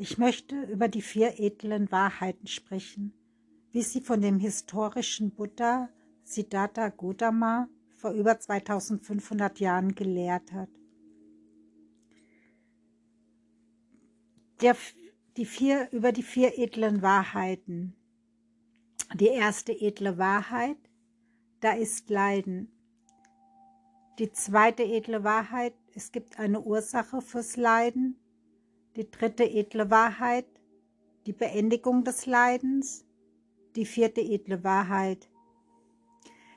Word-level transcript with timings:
Ich 0.00 0.16
möchte 0.16 0.62
über 0.62 0.86
die 0.86 1.02
vier 1.02 1.40
edlen 1.40 1.90
Wahrheiten 1.90 2.46
sprechen, 2.46 3.12
wie 3.72 3.82
sie 3.82 4.00
von 4.00 4.20
dem 4.20 4.38
historischen 4.38 5.32
Buddha 5.32 5.88
Siddhartha 6.22 6.90
Gautama 6.90 7.68
vor 7.96 8.12
über 8.12 8.38
2500 8.38 9.58
Jahren 9.58 9.96
gelehrt 9.96 10.52
hat. 10.52 10.68
Der, 14.60 14.76
die 15.36 15.44
vier, 15.44 15.88
über 15.90 16.12
die 16.12 16.22
vier 16.22 16.56
edlen 16.56 17.02
Wahrheiten. 17.02 17.96
Die 19.14 19.26
erste 19.26 19.72
edle 19.72 20.16
Wahrheit, 20.16 20.78
da 21.58 21.72
ist 21.72 22.08
Leiden. 22.08 22.70
Die 24.20 24.30
zweite 24.30 24.84
edle 24.84 25.24
Wahrheit, 25.24 25.74
es 25.92 26.12
gibt 26.12 26.38
eine 26.38 26.60
Ursache 26.60 27.20
fürs 27.20 27.56
Leiden. 27.56 28.16
Die 28.98 29.08
dritte 29.08 29.44
edle 29.44 29.92
Wahrheit, 29.92 30.48
die 31.24 31.32
Beendigung 31.32 32.02
des 32.02 32.26
Leidens. 32.26 33.04
Die 33.76 33.86
vierte 33.86 34.20
edle 34.20 34.64
Wahrheit, 34.64 35.30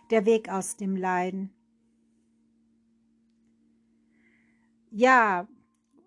der 0.10 0.26
Weg 0.26 0.50
aus 0.50 0.76
dem 0.76 0.96
Leiden. 0.96 1.54
Ja, 4.90 5.48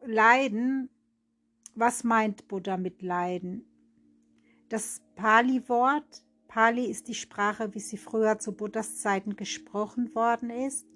Leiden, 0.05 0.91
was 1.77 2.02
meint 2.02 2.48
Buddha 2.48 2.78
mit 2.78 3.01
Leiden? 3.03 3.64
Das 4.70 5.03
Pali-Wort, 5.14 6.25
Pali 6.48 6.87
ist 6.87 7.06
die 7.06 7.14
Sprache, 7.14 7.73
wie 7.75 7.80
sie 7.80 7.97
früher 7.97 8.41
zu 8.41 8.56
Buddhas 8.56 8.97
Zeiten 8.97 9.37
gesprochen 9.37 10.12
worden 10.16 10.51
ist. 10.51 10.89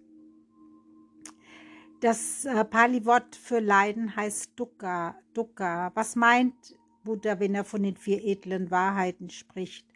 Das 2.00 2.44
äh, 2.44 2.64
Pali-Wort 2.64 3.34
für 3.34 3.58
Leiden 3.58 4.14
heißt 4.14 4.52
Dukkha. 4.54 5.16
Dukkha. 5.34 5.90
Was 5.94 6.14
meint 6.14 6.54
Buddha, 7.02 7.40
wenn 7.40 7.56
er 7.56 7.64
von 7.64 7.82
den 7.82 7.96
vier 7.96 8.22
edlen 8.24 8.70
Wahrheiten 8.70 9.30
spricht 9.30 9.86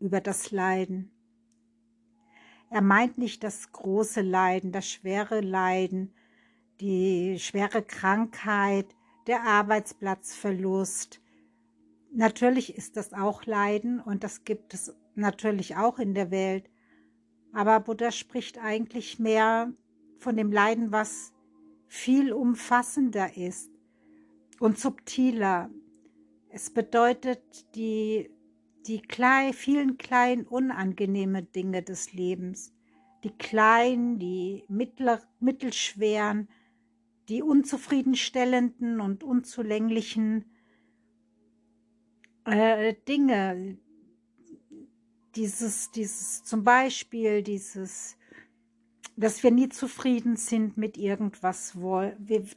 über 0.00 0.20
das 0.20 0.50
Leiden? 0.50 1.12
Er 2.68 2.80
meint 2.80 3.16
nicht 3.16 3.44
das 3.44 3.70
große 3.70 4.22
Leiden, 4.22 4.72
das 4.72 4.88
schwere 4.88 5.40
Leiden, 5.40 6.12
die 6.80 7.38
schwere 7.38 7.82
Krankheit, 7.82 8.86
der 9.28 9.44
Arbeitsplatzverlust. 9.44 11.20
Natürlich 12.12 12.76
ist 12.76 12.96
das 12.96 13.12
auch 13.12 13.46
Leiden 13.46 14.00
und 14.00 14.24
das 14.24 14.42
gibt 14.42 14.74
es 14.74 14.96
natürlich 15.14 15.76
auch 15.76 16.00
in 16.00 16.14
der 16.14 16.32
Welt. 16.32 16.68
Aber 17.52 17.78
Buddha 17.78 18.10
spricht 18.10 18.58
eigentlich 18.58 19.20
mehr 19.20 19.72
von 20.18 20.36
dem 20.36 20.50
Leiden, 20.50 20.90
was 20.90 21.32
viel 21.92 22.32
umfassender 22.32 23.36
ist 23.36 23.70
und 24.58 24.78
subtiler. 24.78 25.68
Es 26.48 26.70
bedeutet 26.70 27.42
die, 27.74 28.30
die 28.86 29.02
klein, 29.02 29.52
vielen 29.52 29.98
kleinen 29.98 30.46
unangenehmen 30.46 31.52
Dinge 31.52 31.82
des 31.82 32.14
Lebens, 32.14 32.72
die 33.24 33.30
kleinen, 33.30 34.18
die 34.18 34.64
mittler, 34.68 35.20
mittelschweren, 35.38 36.48
die 37.28 37.42
unzufriedenstellenden 37.42 38.98
und 38.98 39.22
unzulänglichen 39.22 40.46
äh, 42.46 42.94
Dinge, 43.06 43.76
dieses, 45.34 45.90
dieses 45.90 46.42
zum 46.42 46.64
Beispiel 46.64 47.42
dieses 47.42 48.16
dass 49.16 49.42
wir 49.42 49.50
nie 49.50 49.68
zufrieden 49.68 50.36
sind 50.36 50.76
mit 50.76 50.96
irgendwas, 50.96 51.76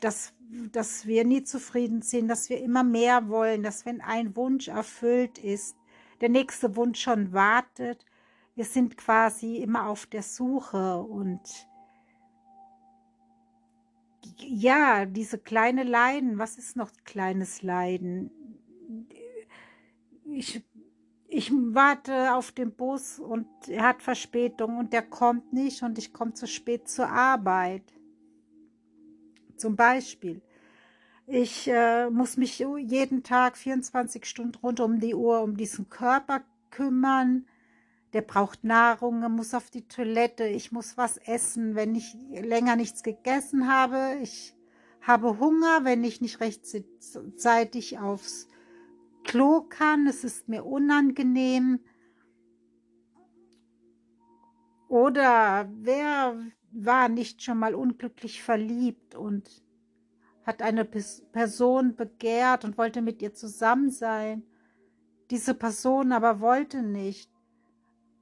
dass, 0.02 0.34
dass 0.72 1.06
wir 1.06 1.26
nie 1.26 1.44
zufrieden 1.44 2.02
sind, 2.02 2.28
dass 2.28 2.50
wir 2.50 2.62
immer 2.62 2.84
mehr 2.84 3.28
wollen, 3.30 3.64
dass 3.64 3.86
wenn 3.86 4.02
ein 4.02 4.36
Wunsch 4.36 4.68
erfüllt 4.68 5.38
ist, 5.38 5.76
der 6.22 6.30
nächste 6.30 6.76
Wunsch 6.76 7.02
schon 7.02 7.34
wartet. 7.34 8.06
Wir 8.56 8.66
sind 8.66 8.98
quasi 8.98 9.58
immer 9.58 9.90
auf 9.90 10.06
der 10.06 10.24
Suche 10.24 11.02
und 11.02 11.42
ja, 14.38 15.06
diese 15.06 15.38
kleine 15.38 15.84
Leiden, 15.84 16.38
was 16.40 16.58
ist 16.58 16.76
noch 16.76 16.92
kleines 17.04 17.62
Leiden? 17.62 18.32
Ich 20.26 20.64
ich 21.36 21.52
warte 21.52 22.34
auf 22.34 22.54
den 22.54 22.72
Bus 22.72 23.20
und 23.20 23.46
er 23.68 23.84
hat 23.84 24.02
Verspätung 24.02 24.78
und 24.78 24.94
der 24.94 25.02
kommt 25.02 25.52
nicht 25.52 25.84
und 25.84 25.98
ich 25.98 26.14
komme 26.14 26.34
zu 26.34 26.48
spät 26.48 26.88
zur 26.88 27.10
Arbeit. 27.10 27.84
Zum 29.58 29.76
Beispiel. 29.76 30.42
Ich 31.28 31.68
äh, 31.68 32.10
muss 32.10 32.38
mich 32.38 32.60
jeden 32.60 33.24
Tag 33.24 33.58
24 33.58 34.26
Stunden 34.26 34.56
rund 34.60 34.80
um 34.80 35.00
die 35.02 35.14
Uhr 35.14 35.42
um 35.42 35.58
diesen 35.58 35.90
Körper 35.90 36.42
kümmern. 36.72 37.46
Der 38.14 38.22
braucht 38.22 38.64
Nahrung, 38.64 39.22
er 39.22 39.30
muss 39.30 39.54
auf 39.54 39.70
die 39.70 39.90
Toilette, 39.90 40.46
ich 40.46 40.72
muss 40.72 40.96
was 40.96 41.18
essen, 41.18 41.76
wenn 41.76 41.96
ich 41.96 42.16
länger 42.30 42.78
nichts 42.78 43.04
gegessen 43.04 43.68
habe. 43.68 44.20
Ich 44.22 44.56
habe 45.02 45.38
Hunger, 45.38 45.84
wenn 45.84 46.06
ich 46.06 46.22
nicht 46.22 46.40
rechtzeitig 46.40 48.00
aufs 48.00 48.48
Klo 49.26 49.62
kann, 49.62 50.08
es 50.08 50.24
ist 50.24 50.48
mir 50.48 50.66
unangenehm. 50.66 51.80
Oder 54.88 55.70
wer 55.74 56.40
war 56.72 57.10
nicht 57.10 57.44
schon 57.44 57.58
mal 57.58 57.76
unglücklich 57.76 58.42
verliebt 58.44 59.16
und 59.16 59.50
hat 60.46 60.62
eine 60.62 60.86
Person 60.86 61.96
begehrt 61.96 62.64
und 62.64 62.78
wollte 62.78 63.02
mit 63.02 63.22
ihr 63.22 63.34
zusammen 63.34 63.90
sein. 63.90 64.44
Diese 65.32 65.56
Person 65.56 66.12
aber 66.12 66.40
wollte 66.40 66.84
nicht. 66.84 67.32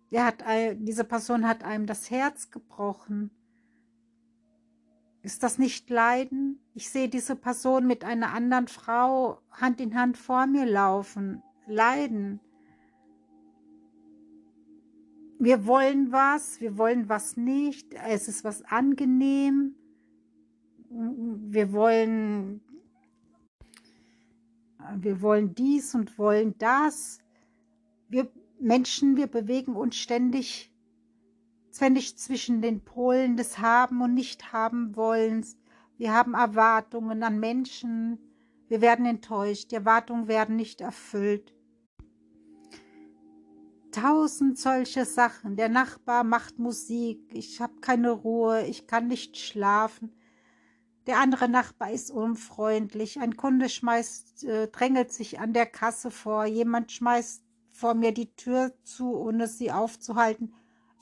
Er 0.10 0.26
hat, 0.26 0.44
diese 0.78 1.04
Person 1.04 1.48
hat 1.48 1.64
einem 1.64 1.86
das 1.86 2.10
Herz 2.10 2.50
gebrochen. 2.50 3.30
Ist 5.24 5.42
das 5.42 5.58
nicht 5.58 5.90
Leiden? 5.90 6.60
Ich 6.74 6.90
sehe 6.90 7.08
diese 7.08 7.38
Person 7.38 7.88
mit 7.88 8.04
einer 8.04 8.34
anderen 8.34 8.68
Frau 8.68 9.40
Hand 9.52 9.80
in 9.80 9.96
Hand 9.96 10.18
vor 10.18 10.48
mir 10.48 10.66
laufen. 10.66 11.42
Leiden. 11.66 12.42
Wir 15.40 15.66
wollen 15.66 16.12
was, 16.12 16.60
wir 16.60 16.78
wollen 16.78 17.08
was 17.08 17.38
nicht. 17.38 17.94
Es 17.94 18.28
ist 18.28 18.44
was 18.44 18.64
angenehm. 18.64 19.76
Wir 20.90 21.72
wollen, 21.72 22.60
wir 24.98 25.22
wollen 25.22 25.56
dies 25.56 25.96
und 25.96 26.18
wollen 26.18 26.54
das. 26.58 27.20
Wir 28.10 28.30
Menschen, 28.60 29.16
wir 29.16 29.28
bewegen 29.28 29.78
uns 29.78 29.96
ständig 29.96 30.73
ständig 31.74 32.18
zwischen 32.18 32.62
den 32.62 32.84
Polen 32.84 33.36
des 33.36 33.58
Haben 33.58 34.02
und 34.02 34.14
Nicht-Haben-Wollens. 34.14 35.58
Wir 35.98 36.14
haben 36.14 36.36
Erwartungen 36.36 37.24
an 37.24 37.40
Menschen. 37.40 38.20
Wir 38.68 38.82
werden 38.82 39.06
enttäuscht. 39.06 39.72
Die 39.72 39.76
Erwartungen 39.76 40.28
werden 40.28 40.56
nicht 40.56 40.82
erfüllt. 40.82 41.54
Tausend 43.92 44.58
solche 44.58 45.06
Sachen. 45.06 45.56
Der 45.56 45.70
Nachbar 45.70 46.24
macht 46.24 46.60
Musik. 46.60 47.20
Ich 47.34 47.60
habe 47.60 47.80
keine 47.82 48.12
Ruhe. 48.12 48.66
Ich 48.66 48.88
kann 48.88 49.08
nicht 49.08 49.38
schlafen. 49.38 50.14
Der 51.08 51.20
andere 51.20 51.50
Nachbar 51.50 51.92
ist 51.92 52.12
unfreundlich. 52.12 53.20
Ein 53.20 53.36
Kunde 53.36 53.68
schmeißt, 53.68 54.44
äh, 54.46 54.68
drängelt 54.68 55.12
sich 55.12 55.40
an 55.40 55.54
der 55.54 55.66
Kasse 55.66 56.12
vor. 56.12 56.46
Jemand 56.46 56.92
schmeißt 56.92 57.44
vor 57.72 57.94
mir 57.94 58.14
die 58.14 58.34
Tür 58.36 58.74
zu, 58.84 59.16
ohne 59.16 59.48
sie 59.48 59.72
aufzuhalten. 59.72 60.54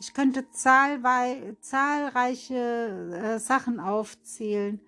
Ich 0.02 0.14
könnte 0.16 0.50
zahlreiche 0.50 2.56
äh, 2.56 3.38
Sachen 3.38 3.80
aufzählen. 3.80 4.82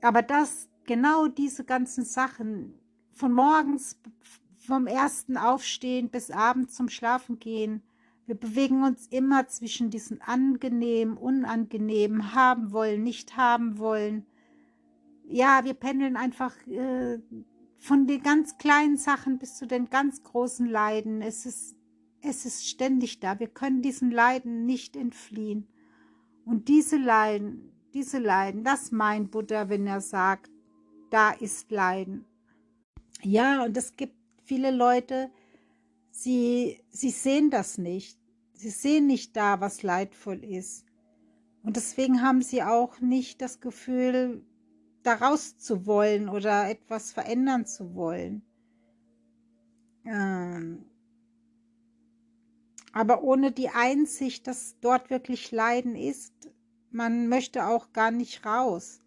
Aber 0.00 0.22
das, 0.22 0.68
genau 0.86 1.26
diese 1.26 1.64
ganzen 1.64 2.04
Sachen, 2.04 2.78
von 3.14 3.32
morgens 3.32 4.00
vom 4.64 4.86
ersten 4.86 5.36
Aufstehen 5.36 6.08
bis 6.08 6.30
abends 6.30 6.76
zum 6.76 6.88
Schlafen 6.88 7.40
gehen, 7.40 7.82
wir 8.26 8.36
bewegen 8.36 8.84
uns 8.84 9.08
immer 9.08 9.48
zwischen 9.48 9.90
diesen 9.90 10.22
angenehm, 10.22 11.16
unangenehm, 11.16 12.34
haben 12.34 12.70
wollen, 12.70 13.02
nicht 13.02 13.36
haben 13.36 13.78
wollen. 13.78 14.24
Ja, 15.24 15.64
wir 15.64 15.74
pendeln 15.74 16.16
einfach 16.16 16.54
äh, 16.68 17.18
von 17.76 18.06
den 18.06 18.22
ganz 18.22 18.56
kleinen 18.56 18.98
Sachen 18.98 19.40
bis 19.40 19.56
zu 19.56 19.66
den 19.66 19.90
ganz 19.90 20.22
großen 20.22 20.68
Leiden. 20.68 21.22
Es 21.22 21.44
ist 21.44 21.77
es 22.22 22.44
ist 22.44 22.68
ständig 22.68 23.20
da. 23.20 23.38
Wir 23.38 23.48
können 23.48 23.82
diesen 23.82 24.10
Leiden 24.10 24.66
nicht 24.66 24.96
entfliehen. 24.96 25.68
Und 26.44 26.68
diese 26.68 26.96
Leiden, 26.96 27.72
diese 27.94 28.18
Leiden, 28.18 28.64
das 28.64 28.90
meint 28.90 29.30
Buddha, 29.30 29.68
wenn 29.68 29.86
er 29.86 30.00
sagt, 30.00 30.50
da 31.10 31.30
ist 31.30 31.70
Leiden. 31.70 32.24
Ja, 33.22 33.64
und 33.64 33.76
es 33.76 33.96
gibt 33.96 34.16
viele 34.44 34.70
Leute, 34.70 35.30
sie, 36.10 36.80
sie 36.90 37.10
sehen 37.10 37.50
das 37.50 37.78
nicht. 37.78 38.18
Sie 38.54 38.70
sehen 38.70 39.06
nicht 39.06 39.36
da, 39.36 39.60
was 39.60 39.82
leidvoll 39.82 40.42
ist. 40.44 40.84
Und 41.62 41.76
deswegen 41.76 42.22
haben 42.22 42.42
sie 42.42 42.62
auch 42.62 43.00
nicht 43.00 43.40
das 43.40 43.60
Gefühl, 43.60 44.44
daraus 45.02 45.58
zu 45.58 45.86
wollen 45.86 46.28
oder 46.28 46.68
etwas 46.68 47.12
verändern 47.12 47.66
zu 47.66 47.94
wollen. 47.94 48.42
Ähm, 50.04 50.84
aber 52.92 53.22
ohne 53.22 53.52
die 53.52 53.68
Einsicht, 53.68 54.46
dass 54.46 54.78
dort 54.80 55.10
wirklich 55.10 55.50
Leiden 55.50 55.94
ist, 55.94 56.32
man 56.90 57.28
möchte 57.28 57.66
auch 57.66 57.92
gar 57.92 58.10
nicht 58.10 58.44
raus. 58.46 59.00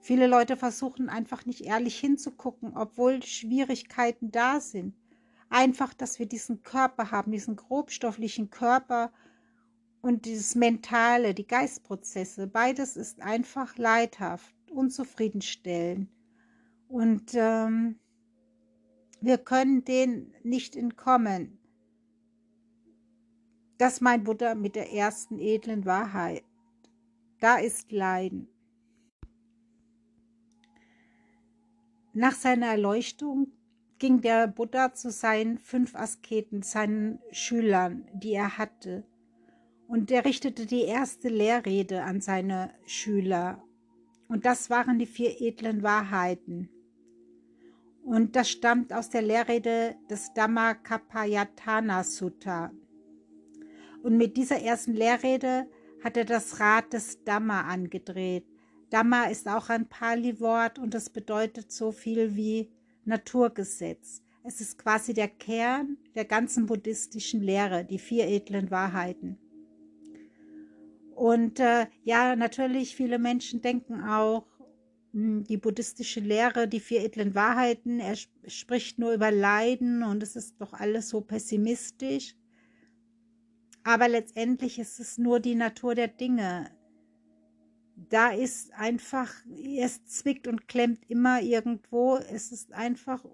Viele 0.00 0.26
Leute 0.26 0.56
versuchen 0.56 1.08
einfach 1.08 1.46
nicht 1.46 1.62
ehrlich 1.62 1.98
hinzugucken, 1.98 2.76
obwohl 2.76 3.22
Schwierigkeiten 3.22 4.30
da 4.30 4.60
sind. 4.60 4.94
Einfach, 5.48 5.94
dass 5.94 6.18
wir 6.18 6.26
diesen 6.26 6.62
Körper 6.62 7.10
haben, 7.10 7.30
diesen 7.30 7.56
grobstofflichen 7.56 8.50
Körper 8.50 9.12
und 10.00 10.24
dieses 10.24 10.54
Mentale, 10.56 11.34
die 11.34 11.46
Geistprozesse. 11.46 12.48
Beides 12.48 12.96
ist 12.96 13.22
einfach 13.22 13.76
leidhaft, 13.76 14.54
unzufriedenstellend. 14.70 16.10
Und 16.88 17.32
ähm, 17.34 18.00
wir 19.20 19.38
können 19.38 19.84
denen 19.84 20.34
nicht 20.42 20.74
entkommen. 20.74 21.61
Das 23.82 24.00
meint 24.00 24.22
Buddha 24.22 24.54
mit 24.54 24.76
der 24.76 24.92
ersten 24.92 25.40
edlen 25.40 25.84
Wahrheit. 25.84 26.44
Da 27.40 27.56
ist 27.56 27.90
Leiden. 27.90 28.46
Nach 32.12 32.30
seiner 32.30 32.68
Erleuchtung 32.68 33.48
ging 33.98 34.20
der 34.20 34.46
Buddha 34.46 34.94
zu 34.94 35.10
seinen 35.10 35.58
fünf 35.58 35.96
Asketen, 35.96 36.62
seinen 36.62 37.18
Schülern, 37.32 38.06
die 38.12 38.34
er 38.34 38.56
hatte. 38.56 39.02
Und 39.88 40.12
er 40.12 40.24
richtete 40.26 40.66
die 40.66 40.82
erste 40.82 41.28
Lehrrede 41.28 42.04
an 42.04 42.20
seine 42.20 42.70
Schüler. 42.86 43.64
Und 44.28 44.46
das 44.46 44.70
waren 44.70 45.00
die 45.00 45.06
vier 45.06 45.40
edlen 45.40 45.82
Wahrheiten. 45.82 46.68
Und 48.04 48.36
das 48.36 48.48
stammt 48.48 48.92
aus 48.92 49.10
der 49.10 49.22
Lehrrede 49.22 49.96
des 50.08 50.32
Dhammakapayatana 50.34 52.04
Sutta. 52.04 52.70
Und 54.02 54.16
mit 54.16 54.36
dieser 54.36 54.60
ersten 54.60 54.94
Lehrrede 54.94 55.66
hat 56.02 56.16
er 56.16 56.24
das 56.24 56.58
Rad 56.60 56.92
des 56.92 57.22
Dhamma 57.24 57.62
angedreht. 57.62 58.44
Dhamma 58.90 59.24
ist 59.24 59.48
auch 59.48 59.68
ein 59.68 59.88
Pali-Wort 59.88 60.78
und 60.78 60.94
es 60.94 61.08
bedeutet 61.08 61.72
so 61.72 61.92
viel 61.92 62.36
wie 62.36 62.70
Naturgesetz. 63.04 64.22
Es 64.44 64.60
ist 64.60 64.76
quasi 64.76 65.14
der 65.14 65.28
Kern 65.28 65.96
der 66.14 66.24
ganzen 66.24 66.66
buddhistischen 66.66 67.40
Lehre, 67.42 67.84
die 67.84 67.98
vier 67.98 68.26
edlen 68.26 68.70
Wahrheiten. 68.70 69.38
Und 71.14 71.60
äh, 71.60 71.86
ja, 72.02 72.34
natürlich, 72.34 72.96
viele 72.96 73.18
Menschen 73.18 73.62
denken 73.62 74.02
auch, 74.02 74.46
hm, 75.12 75.44
die 75.44 75.58
buddhistische 75.58 76.20
Lehre, 76.20 76.66
die 76.66 76.80
vier 76.80 77.04
edlen 77.04 77.34
Wahrheiten, 77.34 78.00
er 78.00 78.16
spricht 78.46 78.98
nur 78.98 79.12
über 79.12 79.30
Leiden 79.30 80.02
und 80.02 80.22
es 80.22 80.36
ist 80.36 80.60
doch 80.60 80.72
alles 80.72 81.10
so 81.10 81.20
pessimistisch. 81.20 82.34
Aber 83.84 84.08
letztendlich 84.08 84.78
ist 84.78 85.00
es 85.00 85.18
nur 85.18 85.40
die 85.40 85.54
Natur 85.54 85.94
der 85.94 86.08
Dinge. 86.08 86.70
Da 88.08 88.30
ist 88.30 88.72
einfach, 88.74 89.32
es 89.76 90.04
zwickt 90.06 90.46
und 90.46 90.68
klemmt 90.68 91.08
immer 91.08 91.40
irgendwo. 91.40 92.16
Es 92.16 92.52
ist 92.52 92.72
einfach, 92.72 93.24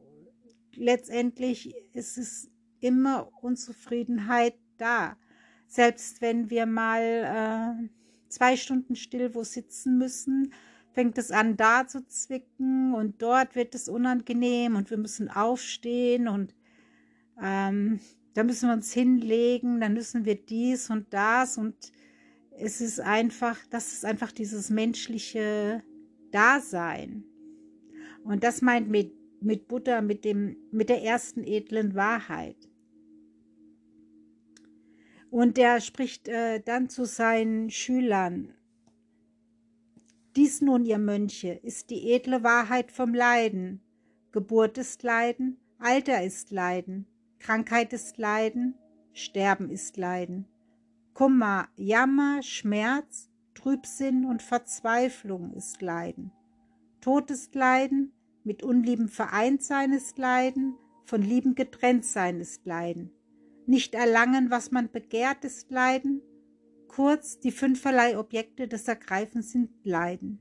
letztendlich 0.75 1.75
ist 1.93 2.19
es 2.19 2.51
immer 2.81 3.31
Unzufriedenheit 3.43 4.55
da. 4.79 5.17
Selbst 5.67 6.23
wenn 6.23 6.49
wir 6.51 6.67
mal 6.67 7.03
äh, 7.83 7.89
zwei 8.29 8.57
Stunden 8.57 8.97
still 8.97 9.35
wo 9.35 9.45
sitzen 9.45 9.99
müssen, 9.99 10.53
fängt 10.93 11.19
es 11.19 11.31
an 11.31 11.57
da 11.57 11.87
zu 11.87 12.07
zwicken 12.07 12.95
und 12.95 13.21
dort 13.23 13.55
wird 13.55 13.75
es 13.75 13.89
unangenehm 13.89 14.77
und 14.77 14.91
wir 14.91 14.97
müssen 14.97 15.31
aufstehen 15.31 16.27
und 16.27 16.55
ähm, 17.43 18.01
da 18.39 18.45
müssen 18.45 18.69
wir 18.69 18.75
uns 18.75 18.93
hinlegen, 18.93 19.81
dann 19.81 19.95
müssen 19.95 20.25
wir 20.25 20.37
dies 20.37 20.91
und 20.91 21.13
das 21.13 21.59
und 21.59 21.75
es 22.53 22.81
ist 22.81 23.01
einfach, 23.01 23.59
das 23.69 23.93
ist 23.93 24.05
einfach 24.05 24.31
dieses 24.31 24.71
menschliche 24.71 25.83
Dasein. 26.31 27.25
Und 28.23 28.45
das 28.45 28.63
meint 28.63 28.89
mit, 28.91 29.13
mit 29.43 29.67
Buddha, 29.67 30.03
mit, 30.03 30.25
dem, 30.25 30.57
mit 30.71 30.89
der 30.89 31.03
ersten 31.03 31.43
edlen 31.43 31.97
Wahrheit. 31.97 32.69
Und 35.31 35.59
er 35.59 35.81
spricht 35.81 36.29
äh, 36.29 36.61
dann 36.61 36.89
zu 36.89 37.07
seinen 37.07 37.71
Schülern. 37.71 38.55
Dies 40.37 40.61
nun, 40.61 40.85
ihr 40.85 40.99
Mönche, 40.99 41.55
ist 41.55 41.91
die 41.91 42.13
edle 42.13 42.45
Wahrheit 42.45 42.93
vom 42.93 43.15
Leiden. 43.15 43.81
Geburt 44.31 44.79
ist 44.79 45.03
Leiden, 45.03 45.59
Alter 45.81 46.23
ist 46.23 46.53
Leiden, 46.53 47.09
Krankheit 47.39 47.93
ist 47.93 48.19
Leiden, 48.19 48.75
Sterben 49.13 49.71
ist 49.71 49.97
Leiden. 49.97 50.47
Kummer, 51.15 51.69
Jammer, 51.77 52.43
Schmerz, 52.43 53.31
Trübsinn 53.55 54.25
und 54.25 54.43
Verzweiflung 54.43 55.53
ist 55.55 55.83
Leiden. 55.83 56.31
Tod 57.01 57.31
ist 57.31 57.55
Leiden, 57.55 58.13
mit 58.45 58.63
Unlieben 58.63 59.09
vereint 59.09 59.63
sein 59.63 59.93
ist 59.93 60.19
Leiden, 60.19 60.77
von 61.05 61.23
Lieben 61.23 61.55
getrennt 61.55 62.05
sein 62.05 62.41
ist 62.41 62.67
Leiden. 62.67 63.11
Nicht 63.67 63.95
erlangen, 63.95 64.51
was 64.51 64.71
man 64.71 64.91
begehrt, 64.91 65.45
ist 65.45 65.71
Leiden. 65.71 66.23
Kurz, 66.87 67.41
die 67.41 67.51
fünferlei 67.51 68.19
Objekte 68.19 68.69
des 68.69 68.89
Ergreifens 68.89 69.53
sind 69.53 69.71
Leiden. 69.85 70.41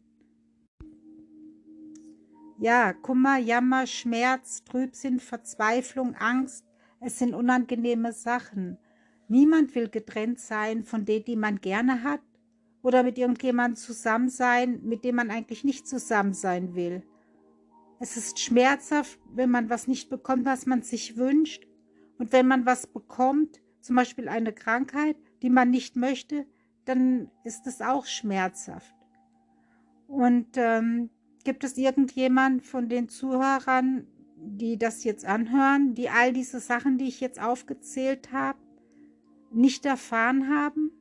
Ja, 2.60 2.94
Kummer, 2.94 3.38
Jammer, 3.38 3.86
Schmerz, 3.88 4.64
Trübsinn, 4.64 5.20
Verzweiflung, 5.20 6.16
Angst, 6.16 6.67
es 7.00 7.20
sind 7.20 7.34
unangenehme 7.34 8.12
Sachen. 8.12 8.78
Niemand 9.28 9.76
will 9.76 9.90
getrennt 9.90 10.40
sein 10.40 10.84
von 10.84 11.06
denen, 11.06 11.26
die 11.26 11.36
man 11.36 11.62
gerne 11.62 12.04
hat 12.04 12.22
oder 12.82 13.04
mit 13.04 13.18
irgendjemandem 13.18 13.76
zusammen 13.76 14.30
sein, 14.30 14.82
mit 14.84 15.04
dem 15.04 15.16
man 15.16 15.30
eigentlich 15.30 15.64
nicht 15.64 15.88
zusammen 15.88 16.34
sein 16.34 16.76
will. 16.76 17.04
Es 18.00 18.16
ist 18.16 18.40
schmerzhaft, 18.40 19.20
wenn 19.34 19.50
man 19.50 19.70
was 19.70 19.88
nicht 19.88 20.10
bekommt, 20.10 20.46
was 20.46 20.66
man 20.66 20.84
sich 20.84 21.18
wünscht. 21.18 21.68
Und 22.20 22.32
wenn 22.32 22.48
man 22.48 22.66
was 22.66 22.88
bekommt, 22.88 23.60
zum 23.82 23.96
Beispiel 23.96 24.28
eine 24.28 24.54
Krankheit, 24.54 25.18
die 25.42 25.50
man 25.50 25.72
nicht 25.72 25.96
möchte, 25.96 26.46
dann 26.86 27.30
ist 27.44 27.68
es 27.68 27.82
auch 27.82 28.06
schmerzhaft. 28.06 28.96
Und 30.08 30.48
ähm, 30.56 31.10
gibt 31.44 31.64
es 31.64 31.78
irgendjemand 31.78 32.66
von 32.66 32.88
den 32.88 33.10
Zuhörern, 33.10 34.08
die 34.40 34.78
das 34.78 35.04
jetzt 35.04 35.26
anhören, 35.26 35.94
die 35.94 36.10
all 36.10 36.34
diese 36.34 36.60
Sachen, 36.60 36.98
die 36.98 37.08
ich 37.08 37.20
jetzt 37.20 37.42
aufgezählt 37.42 38.32
habe, 38.32 38.60
nicht 39.52 39.86
erfahren 39.86 40.50
haben? 40.50 40.92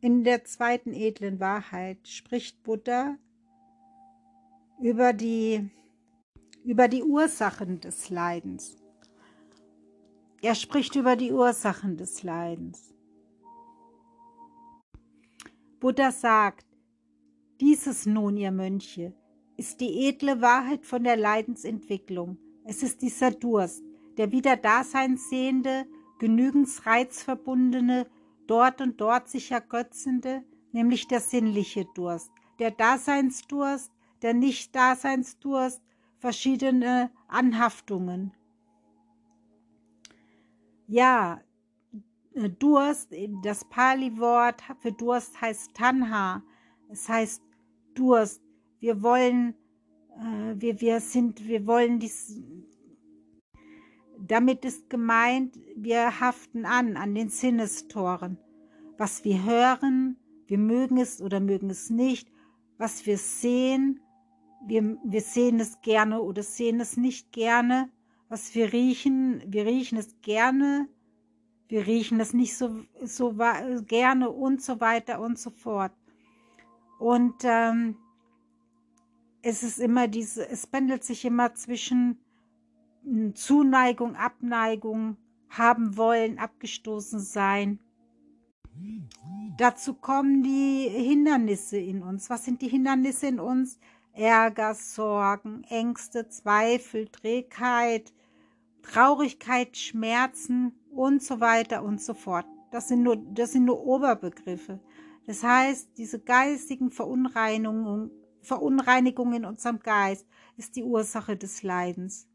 In 0.00 0.24
der 0.24 0.44
zweiten 0.44 0.92
edlen 0.92 1.38
Wahrheit 1.38 2.08
spricht 2.08 2.62
Buddha 2.62 3.16
über 4.80 5.12
die, 5.12 5.70
über 6.64 6.88
die 6.88 7.02
Ursachen 7.02 7.80
des 7.80 8.10
Leidens. 8.10 8.76
Er 10.40 10.56
spricht 10.56 10.96
über 10.96 11.14
die 11.14 11.30
Ursachen 11.30 11.96
des 11.96 12.24
Leidens. 12.24 12.92
Buddha 15.78 16.10
sagt, 16.10 16.66
dieses 17.60 18.06
nun, 18.06 18.36
ihr 18.36 18.50
Mönche, 18.50 19.14
ist 19.62 19.80
die 19.80 20.08
edle 20.08 20.40
Wahrheit 20.40 20.84
von 20.84 21.04
der 21.04 21.16
Leidensentwicklung. 21.16 22.36
Es 22.64 22.82
ist 22.82 23.00
dieser 23.00 23.30
Durst, 23.30 23.84
der 24.16 24.32
wieder 24.32 24.56
Daseinssehende, 24.56 25.86
genügensreizverbundene, 26.18 28.10
dort 28.48 28.80
und 28.80 29.00
dort 29.00 29.28
sich 29.28 29.52
ergötzende, 29.52 30.42
nämlich 30.72 31.06
der 31.06 31.20
sinnliche 31.20 31.86
Durst, 31.94 32.32
der 32.58 32.72
Daseinsdurst, 32.72 33.92
der 34.22 34.34
Nicht-Daseinsdurst, 34.34 35.80
verschiedene 36.18 37.12
Anhaftungen. 37.28 38.32
Ja, 40.88 41.40
Durst, 42.58 43.14
das 43.44 43.64
Pali-Wort 43.66 44.60
für 44.80 44.90
Durst 44.90 45.40
heißt 45.40 45.72
Tanha. 45.74 46.42
Es 46.88 47.08
heißt 47.08 47.40
Durst, 47.94 48.42
wir 48.82 49.00
wollen, 49.00 49.54
äh, 50.18 50.60
wir, 50.60 50.80
wir 50.80 51.00
sind, 51.00 51.46
wir 51.46 51.66
wollen 51.68 52.00
dies, 52.00 52.42
damit 54.18 54.64
ist 54.64 54.90
gemeint, 54.90 55.56
wir 55.76 56.20
haften 56.20 56.66
an, 56.66 56.96
an 56.96 57.14
den 57.14 57.28
Sinnestoren. 57.28 58.38
Was 58.98 59.24
wir 59.24 59.44
hören, 59.44 60.16
wir 60.48 60.58
mögen 60.58 60.98
es 60.98 61.22
oder 61.22 61.38
mögen 61.38 61.70
es 61.70 61.90
nicht. 61.90 62.28
Was 62.76 63.06
wir 63.06 63.18
sehen, 63.18 64.00
wir, 64.66 64.98
wir 65.04 65.20
sehen 65.20 65.60
es 65.60 65.80
gerne 65.82 66.20
oder 66.20 66.42
sehen 66.42 66.80
es 66.80 66.96
nicht 66.96 67.30
gerne. 67.30 67.88
Was 68.28 68.52
wir 68.56 68.72
riechen, 68.72 69.44
wir 69.46 69.64
riechen 69.64 69.96
es 69.96 70.20
gerne, 70.22 70.88
wir 71.68 71.86
riechen 71.86 72.18
es 72.18 72.32
nicht 72.32 72.56
so, 72.56 72.80
so 73.00 73.36
gerne 73.86 74.28
und 74.28 74.60
so 74.60 74.80
weiter 74.80 75.20
und 75.20 75.38
so 75.38 75.50
fort. 75.50 75.92
Und 76.98 77.34
ähm, 77.44 77.96
es 79.42 79.62
ist 79.62 79.78
immer 79.78 80.08
diese, 80.08 80.48
es 80.48 80.66
pendelt 80.66 81.04
sich 81.04 81.24
immer 81.24 81.54
zwischen 81.54 82.18
hm, 83.04 83.34
Zuneigung, 83.34 84.14
Abneigung, 84.16 85.16
haben 85.50 85.96
wollen, 85.96 86.38
abgestoßen 86.38 87.20
sein. 87.20 87.78
Dazu 89.58 89.92
kommen 89.92 90.42
die 90.42 90.88
Hindernisse 90.88 91.76
in 91.76 92.02
uns. 92.02 92.30
Was 92.30 92.46
sind 92.46 92.62
die 92.62 92.68
Hindernisse 92.68 93.26
in 93.26 93.38
uns? 93.38 93.78
Ärger, 94.14 94.74
Sorgen, 94.74 95.64
Ängste, 95.68 96.28
Zweifel, 96.28 97.08
Trägheit, 97.08 98.12
Traurigkeit, 98.82 99.76
Schmerzen 99.76 100.72
und 100.90 101.22
so 101.22 101.40
weiter 101.40 101.82
und 101.82 102.00
so 102.00 102.14
fort. 102.14 102.46
Das 102.70 102.88
sind 102.88 103.02
nur, 103.02 103.16
das 103.16 103.52
sind 103.52 103.64
nur 103.64 103.84
Oberbegriffe. 103.84 104.80
Das 105.26 105.42
heißt, 105.42 105.90
diese 105.98 106.18
geistigen 106.18 106.90
Verunreinigungen, 106.90 108.10
Verunreinigungen 108.42 109.34
in 109.34 109.44
unserem 109.44 109.80
Geist 109.80 110.26
ist 110.56 110.76
die 110.76 110.84
Ursache 110.84 111.36
des 111.36 111.62
Leidens. 111.62 112.28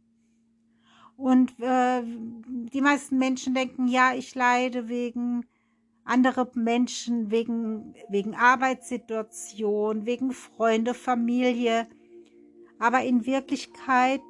Und 1.16 1.60
äh, 1.60 2.04
die 2.04 2.82
meisten 2.82 3.18
Menschen 3.18 3.54
denken, 3.54 3.88
ja, 3.88 4.14
ich 4.14 4.36
leide 4.36 4.88
wegen 4.88 5.46
andere 6.04 6.50
Menschen, 6.54 7.32
wegen, 7.32 7.96
wegen 8.10 8.36
Arbeitssituation, 8.36 10.06
wegen 10.06 10.32
Freunde, 10.32 10.94
Familie. 10.94 11.88
Aber 12.80 13.04
in 13.04 13.26
Wirklichkeit 13.26 14.22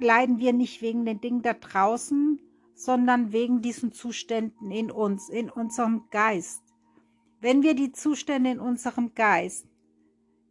leiden 0.00 0.38
wir 0.38 0.52
nicht 0.52 0.82
wegen 0.82 1.06
den 1.06 1.20
Dingen 1.20 1.42
da 1.42 1.54
draußen, 1.54 2.40
sondern 2.74 3.32
wegen 3.32 3.62
diesen 3.62 3.92
Zuständen 3.92 4.70
in 4.70 4.90
uns, 4.90 5.30
in 5.30 5.48
unserem 5.48 6.04
Geist. 6.10 6.62
Wenn 7.40 7.62
wir 7.62 7.74
die 7.74 7.92
Zustände 7.92 8.50
in 8.50 8.60
unserem 8.60 9.14
Geist, 9.14 9.66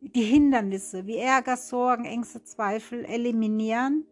die 0.01 0.23
Hindernisse 0.23 1.07
wie 1.07 1.17
Ärger, 1.17 1.57
Sorgen, 1.57 2.05
Ängste, 2.05 2.43
Zweifel 2.43 3.05
eliminieren, 3.05 4.05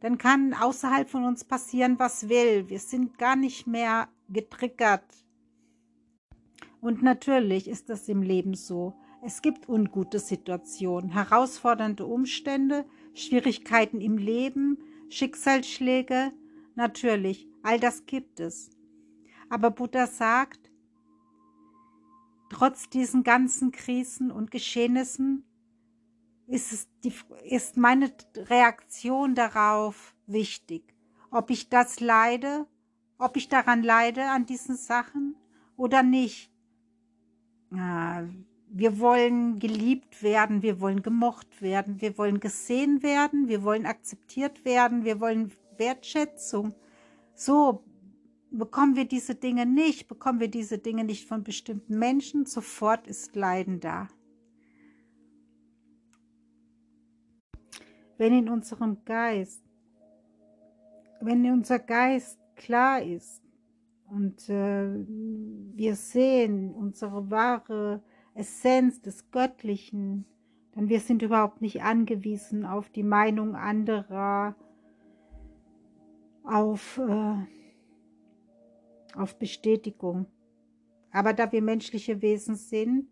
dann 0.00 0.18
kann 0.18 0.54
außerhalb 0.54 1.08
von 1.08 1.24
uns 1.24 1.44
passieren, 1.44 1.98
was 1.98 2.28
will. 2.28 2.68
Wir 2.68 2.78
sind 2.78 3.18
gar 3.18 3.36
nicht 3.36 3.66
mehr 3.66 4.08
getriggert. 4.28 5.04
Und 6.80 7.02
natürlich 7.02 7.68
ist 7.68 7.90
das 7.90 8.08
im 8.08 8.22
Leben 8.22 8.54
so. 8.54 8.94
Es 9.24 9.42
gibt 9.42 9.68
ungute 9.68 10.20
Situationen, 10.20 11.10
herausfordernde 11.10 12.06
Umstände, 12.06 12.84
Schwierigkeiten 13.14 14.00
im 14.00 14.16
Leben, 14.16 14.78
Schicksalsschläge. 15.08 16.32
Natürlich, 16.76 17.48
all 17.64 17.80
das 17.80 18.06
gibt 18.06 18.38
es. 18.38 18.70
Aber 19.48 19.72
Buddha 19.72 20.06
sagt, 20.06 20.67
trotz 22.50 22.88
diesen 22.88 23.24
ganzen 23.24 23.72
Krisen 23.72 24.30
und 24.30 24.50
Geschehnissen 24.50 25.44
ist, 26.46 26.72
es 26.72 26.88
die, 27.04 27.12
ist 27.44 27.76
meine 27.76 28.10
Reaktion 28.36 29.34
darauf 29.34 30.14
wichtig. 30.26 30.94
Ob 31.30 31.50
ich 31.50 31.68
das 31.68 32.00
leide, 32.00 32.66
ob 33.18 33.36
ich 33.36 33.48
daran 33.48 33.82
leide, 33.82 34.30
an 34.30 34.46
diesen 34.46 34.76
Sachen 34.76 35.36
oder 35.76 36.02
nicht. 36.02 36.50
Wir 37.70 38.98
wollen 38.98 39.58
geliebt 39.58 40.22
werden, 40.22 40.62
wir 40.62 40.80
wollen 40.80 41.02
gemocht 41.02 41.60
werden, 41.60 42.00
wir 42.00 42.16
wollen 42.16 42.40
gesehen 42.40 43.02
werden, 43.02 43.48
wir 43.48 43.62
wollen 43.62 43.84
akzeptiert 43.84 44.64
werden, 44.64 45.04
wir 45.04 45.20
wollen 45.20 45.52
Wertschätzung. 45.76 46.74
So 47.34 47.84
bekommen 48.50 48.96
wir 48.96 49.04
diese 49.04 49.34
Dinge 49.34 49.66
nicht, 49.66 50.08
bekommen 50.08 50.40
wir 50.40 50.48
diese 50.48 50.78
Dinge 50.78 51.04
nicht 51.04 51.28
von 51.28 51.42
bestimmten 51.42 51.98
Menschen, 51.98 52.46
sofort 52.46 53.06
ist 53.06 53.36
Leiden 53.36 53.80
da. 53.80 54.08
Wenn 58.16 58.32
in 58.32 58.48
unserem 58.48 59.04
Geist, 59.04 59.62
wenn 61.20 61.50
unser 61.50 61.78
Geist 61.78 62.38
klar 62.56 63.02
ist 63.02 63.42
und 64.06 64.48
äh, 64.48 65.04
wir 65.74 65.94
sehen 65.94 66.74
unsere 66.74 67.30
wahre 67.30 68.02
Essenz 68.34 69.00
des 69.00 69.30
Göttlichen, 69.30 70.24
dann 70.72 70.88
wir 70.88 71.00
sind 71.00 71.22
überhaupt 71.22 71.60
nicht 71.60 71.82
angewiesen 71.82 72.64
auf 72.64 72.88
die 72.88 73.02
Meinung 73.02 73.54
anderer, 73.54 74.56
auf, 76.44 76.98
äh, 76.98 77.57
auf 79.18 79.38
Bestätigung. 79.38 80.26
Aber 81.10 81.32
da 81.32 81.50
wir 81.52 81.62
menschliche 81.62 82.22
Wesen 82.22 82.56
sind, 82.56 83.08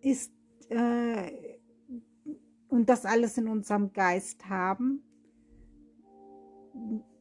ist 0.00 0.32
äh, 0.70 1.58
und 2.68 2.88
das 2.88 3.04
alles 3.04 3.36
in 3.36 3.48
unserem 3.48 3.92
Geist 3.92 4.48
haben, 4.48 5.02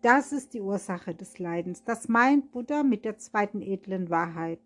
das 0.01 0.31
ist 0.31 0.53
die 0.53 0.61
Ursache 0.61 1.13
des 1.13 1.37
Leidens. 1.39 1.83
Das 1.83 2.07
meint 2.07 2.51
Buddha 2.51 2.83
mit 2.83 3.05
der 3.05 3.17
zweiten 3.17 3.61
edlen 3.61 4.09
Wahrheit. 4.09 4.59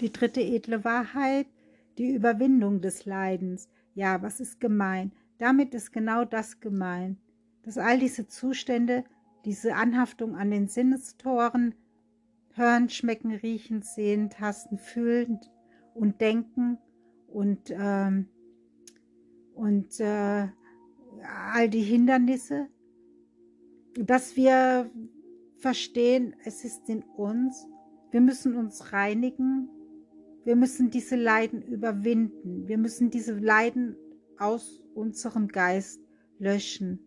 Die 0.00 0.12
dritte 0.12 0.40
edle 0.40 0.84
Wahrheit, 0.84 1.46
die 1.98 2.10
Überwindung 2.14 2.80
des 2.80 3.04
Leidens. 3.04 3.68
Ja, 3.94 4.22
was 4.22 4.40
ist 4.40 4.60
gemein? 4.60 5.12
Damit 5.38 5.74
ist 5.74 5.92
genau 5.92 6.24
das 6.24 6.60
gemein, 6.60 7.18
dass 7.62 7.76
all 7.76 7.98
diese 7.98 8.26
Zustände, 8.28 9.04
diese 9.44 9.74
Anhaftung 9.74 10.36
an 10.36 10.50
den 10.50 10.68
Sinnestoren, 10.68 11.74
hören, 12.54 12.88
schmecken, 12.88 13.32
riechen, 13.32 13.82
sehen, 13.82 14.30
tasten, 14.30 14.78
fühlen 14.78 15.40
und 15.94 16.20
denken 16.20 16.78
und, 17.28 17.70
ähm, 17.70 18.28
und 19.54 20.00
äh, 20.00 20.48
all 21.52 21.68
die 21.68 21.82
Hindernisse, 21.82 22.68
dass 23.94 24.36
wir 24.36 24.90
verstehen, 25.56 26.34
es 26.44 26.64
ist 26.64 26.88
in 26.88 27.02
uns, 27.02 27.66
wir 28.10 28.20
müssen 28.20 28.56
uns 28.56 28.92
reinigen, 28.92 29.68
wir 30.44 30.56
müssen 30.56 30.90
diese 30.90 31.16
Leiden 31.16 31.62
überwinden, 31.62 32.68
wir 32.68 32.78
müssen 32.78 33.10
diese 33.10 33.34
Leiden 33.38 33.96
aus 34.38 34.82
unserem 34.94 35.48
Geist 35.48 36.00
löschen. 36.38 37.00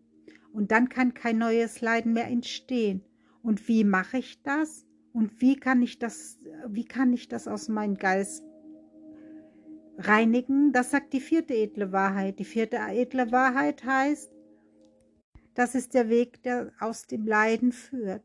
Und 0.53 0.71
dann 0.71 0.89
kann 0.89 1.13
kein 1.13 1.37
neues 1.37 1.81
Leiden 1.81 2.13
mehr 2.13 2.27
entstehen. 2.27 3.03
Und 3.43 3.67
wie 3.67 3.83
mache 3.83 4.17
ich 4.17 4.41
das? 4.43 4.85
Und 5.13 5.41
wie 5.41 5.55
kann 5.55 5.81
ich 5.81 5.99
das, 5.99 6.39
wie 6.67 6.85
kann 6.85 7.13
ich 7.13 7.27
das 7.27 7.47
aus 7.47 7.69
meinem 7.69 7.95
Geist 7.95 8.43
reinigen? 9.97 10.71
Das 10.73 10.91
sagt 10.91 11.13
die 11.13 11.21
vierte 11.21 11.53
edle 11.53 11.91
Wahrheit. 11.91 12.39
Die 12.39 12.45
vierte 12.45 12.77
edle 12.77 13.31
Wahrheit 13.31 13.83
heißt, 13.83 14.31
das 15.53 15.73
ist 15.73 15.95
der 15.95 16.09
Weg, 16.09 16.43
der 16.43 16.71
aus 16.79 17.07
dem 17.07 17.25
Leiden 17.25 17.71
führt. 17.71 18.23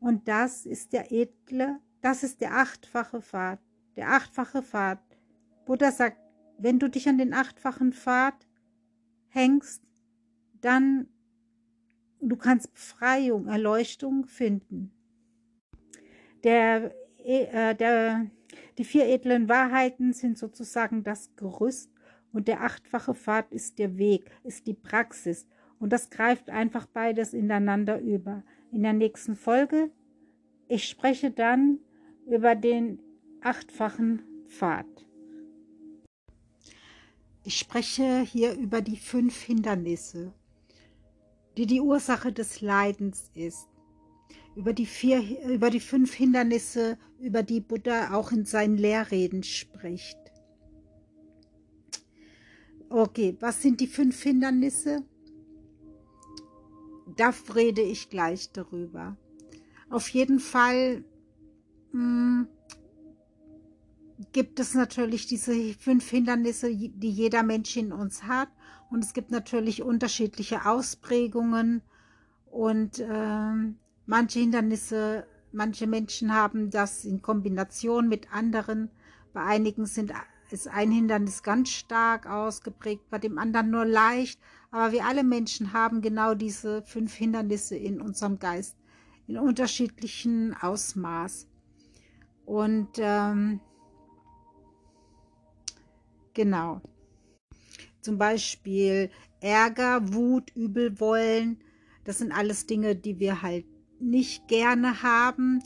Und 0.00 0.26
das 0.26 0.64
ist 0.64 0.94
der 0.94 1.12
edle, 1.12 1.80
das 2.00 2.22
ist 2.22 2.40
der 2.40 2.56
achtfache 2.56 3.20
Pfad. 3.20 3.60
Der 3.96 4.08
achtfache 4.12 4.62
Pfad. 4.62 5.00
Buddha 5.66 5.92
sagt, 5.92 6.16
wenn 6.58 6.78
du 6.78 6.88
dich 6.88 7.08
an 7.08 7.18
den 7.18 7.34
achtfachen 7.34 7.92
Pfad 7.92 8.46
hängst, 9.28 9.82
dann 10.60 11.08
du 12.20 12.36
kannst 12.36 12.72
Befreiung, 12.72 13.46
Erleuchtung 13.46 14.26
finden. 14.26 14.92
Der, 16.44 16.94
äh, 17.18 17.74
der, 17.74 18.26
die 18.78 18.84
vier 18.84 19.06
edlen 19.06 19.48
Wahrheiten 19.48 20.12
sind 20.12 20.38
sozusagen 20.38 21.02
das 21.02 21.34
Gerüst 21.36 21.90
und 22.32 22.48
der 22.48 22.62
achtfache 22.62 23.14
Pfad 23.14 23.52
ist 23.52 23.78
der 23.78 23.98
Weg, 23.98 24.30
ist 24.44 24.66
die 24.66 24.74
Praxis. 24.74 25.46
Und 25.78 25.92
das 25.92 26.10
greift 26.10 26.50
einfach 26.50 26.86
beides 26.86 27.32
ineinander 27.32 28.00
über. 28.00 28.44
In 28.70 28.82
der 28.82 28.92
nächsten 28.92 29.34
Folge, 29.34 29.90
ich 30.68 30.88
spreche 30.88 31.30
dann 31.30 31.78
über 32.26 32.54
den 32.54 33.00
achtfachen 33.40 34.22
Pfad. 34.46 34.86
Ich 37.42 37.58
spreche 37.58 38.20
hier 38.20 38.52
über 38.52 38.82
die 38.82 38.98
fünf 38.98 39.42
Hindernisse, 39.42 40.32
die 41.56 41.66
die 41.66 41.80
Ursache 41.80 42.32
des 42.32 42.60
Leidens 42.60 43.30
ist. 43.34 43.68
Über 44.56 44.72
die, 44.72 44.86
vier, 44.86 45.22
über 45.48 45.70
die 45.70 45.80
fünf 45.80 46.12
Hindernisse, 46.14 46.98
über 47.20 47.42
die 47.42 47.60
Buddha 47.60 48.14
auch 48.14 48.32
in 48.32 48.44
seinen 48.44 48.76
Lehrreden 48.76 49.42
spricht. 49.42 50.18
Okay, 52.88 53.36
was 53.40 53.62
sind 53.62 53.80
die 53.80 53.86
fünf 53.86 54.20
Hindernisse? 54.22 55.04
da 57.16 57.34
rede 57.54 57.82
ich 57.82 58.08
gleich 58.08 58.50
darüber. 58.52 59.16
Auf 59.88 60.08
jeden 60.08 60.38
Fall 60.38 61.04
mh, 61.92 62.00
hm, 62.00 62.48
gibt 64.32 64.60
es 64.60 64.74
natürlich 64.74 65.26
diese 65.26 65.74
fünf 65.74 66.08
Hindernisse, 66.10 66.74
die 66.74 67.10
jeder 67.10 67.42
Mensch 67.42 67.76
in 67.76 67.92
uns 67.92 68.24
hat. 68.24 68.48
Und 68.90 69.04
es 69.04 69.12
gibt 69.12 69.30
natürlich 69.30 69.82
unterschiedliche 69.82 70.66
Ausprägungen. 70.66 71.82
Und 72.50 72.98
äh, 72.98 73.52
manche 74.06 74.40
Hindernisse, 74.40 75.26
manche 75.52 75.86
Menschen 75.86 76.34
haben 76.34 76.70
das 76.70 77.04
in 77.04 77.22
Kombination 77.22 78.08
mit 78.08 78.32
anderen. 78.32 78.90
Bei 79.32 79.42
einigen 79.42 79.86
sind 79.86 80.12
ist 80.50 80.66
ein 80.66 80.90
Hindernis 80.90 81.44
ganz 81.44 81.68
stark 81.68 82.26
ausgeprägt, 82.26 83.08
bei 83.08 83.18
dem 83.18 83.38
anderen 83.38 83.70
nur 83.70 83.84
leicht. 83.84 84.40
Aber 84.72 84.90
wir 84.90 85.04
alle 85.04 85.22
Menschen 85.22 85.72
haben 85.72 86.00
genau 86.00 86.34
diese 86.34 86.82
fünf 86.82 87.14
Hindernisse 87.14 87.76
in 87.76 88.00
unserem 88.00 88.40
Geist 88.40 88.76
in 89.28 89.38
unterschiedlichen 89.38 90.56
Ausmaß. 90.60 91.46
Und 92.46 92.88
ähm, 92.98 93.60
genau. 96.40 96.80
Zum 98.00 98.16
Beispiel 98.16 99.10
Ärger, 99.40 100.14
Wut, 100.14 100.50
Übelwollen. 100.56 101.58
Das 102.04 102.16
sind 102.16 102.32
alles 102.32 102.64
Dinge, 102.64 102.96
die 102.96 103.18
wir 103.18 103.42
halt 103.42 103.66
nicht 104.00 104.48
gerne 104.48 105.02
haben, 105.02 105.62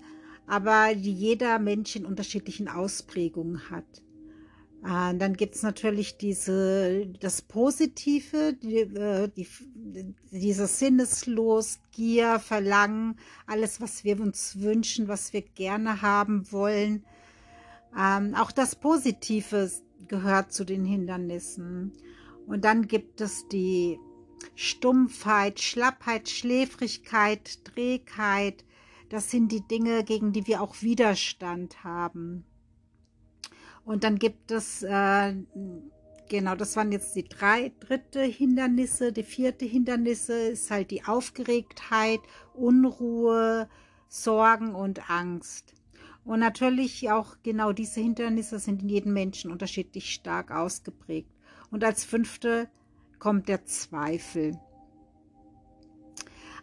aber 0.49 0.97
die 0.97 1.13
jeder 1.13 1.61
Mensch 1.61 1.95
in 1.95 2.05
unterschiedlichen 2.05 2.67
Ausprägungen 2.67 3.71
hat. 3.71 3.85
Äh, 4.83 5.17
dann 5.17 5.35
gibt 5.35 5.55
es 5.55 5.63
natürlich 5.63 6.17
diese, 6.19 7.07
das 7.21 7.41
Positive, 7.41 8.55
die, 8.55 8.79
äh, 8.79 9.29
die, 9.29 9.47
dieser 10.33 10.67
Sinneslos, 10.67 11.79
Gier, 11.93 12.41
Verlangen, 12.41 13.17
alles, 13.47 13.81
was 13.81 14.03
wir 14.03 14.21
uns 14.21 14.61
wünschen, 14.61 15.07
was 15.07 15.33
wir 15.33 15.43
gerne 15.43 16.03
haben 16.03 16.51
wollen. 16.51 17.05
Ähm, 17.97 18.35
auch 18.35 18.51
das 18.51 18.75
Positive 18.75 19.71
gehört 20.09 20.53
zu 20.53 20.65
den 20.65 20.85
Hindernissen. 20.85 21.93
Und 22.47 22.65
dann 22.65 22.87
gibt 22.87 23.21
es 23.21 23.49
die 23.49 23.99
Stumpfheit, 24.55 25.61
Schlappheit, 25.61 26.29
Schläfrigkeit, 26.29 27.65
Trägheit. 27.65 28.65
Das 29.09 29.31
sind 29.31 29.51
die 29.53 29.67
Dinge, 29.67 30.05
gegen 30.05 30.33
die 30.33 30.47
wir 30.47 30.61
auch 30.61 30.83
Widerstand 30.83 31.85
haben. 31.85 32.45
Und 33.85 34.05
dann 34.05 34.19
gibt 34.19 34.51
es, 34.51 34.83
äh, 34.83 35.35
genau, 36.29 36.55
das 36.55 36.77
waren 36.77 36.93
jetzt 36.93 37.15
die 37.15 37.25
drei 37.25 37.73
dritte 37.81 38.23
Hindernisse. 38.23 39.13
Die 39.13 39.23
vierte 39.23 39.67
Hindernisse 39.67 40.49
ist 40.49 40.71
halt 40.71 40.91
die 40.91 41.05
Aufgeregtheit, 41.05 42.21
Unruhe, 42.55 43.69
Sorgen 44.09 44.75
und 44.75 45.11
Angst. 45.11 45.75
Und 46.25 46.41
natürlich 46.41 47.11
auch 47.11 47.37
genau 47.43 47.73
diese 47.73 48.01
Hindernisse 48.01 48.59
sind 48.59 48.83
in 48.83 48.89
jedem 48.89 49.13
Menschen 49.13 49.51
unterschiedlich 49.51 50.13
stark 50.13 50.51
ausgeprägt. 50.51 51.31
Und 51.71 51.85
als 51.85 52.05
fünfte 52.05 52.69
kommt 53.19 53.49
der 53.49 53.65
Zweifel. 53.67 54.59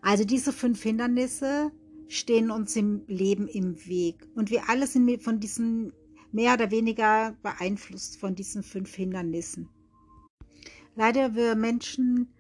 Also 0.01 0.25
diese 0.25 0.51
fünf 0.51 0.81
Hindernisse 0.81 1.71
stehen 2.07 2.49
uns 2.49 2.75
im 2.75 3.03
Leben 3.07 3.47
im 3.47 3.85
Weg. 3.85 4.27
Und 4.35 4.49
wir 4.49 4.67
alle 4.67 4.87
sind 4.87 5.21
von 5.21 5.39
diesen 5.39 5.93
mehr 6.31 6.53
oder 6.53 6.71
weniger 6.71 7.35
beeinflusst 7.43 8.19
von 8.19 8.35
diesen 8.35 8.63
fünf 8.63 8.93
Hindernissen. 8.95 9.69
Leider 10.95 11.35
wir 11.35 11.55
Menschen 11.55 12.33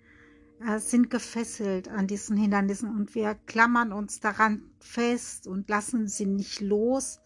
sind 0.77 1.09
gefesselt 1.09 1.87
an 1.87 2.07
diesen 2.07 2.37
Hindernissen 2.37 2.89
und 2.89 3.15
wir 3.15 3.35
klammern 3.45 3.91
uns 3.91 4.19
daran 4.19 4.61
fest 4.79 5.47
und 5.47 5.69
lassen 5.69 6.07
sie 6.07 6.25
nicht 6.25 6.61
los. 6.61 7.19